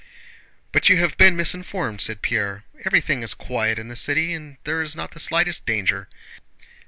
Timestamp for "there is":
4.63-4.95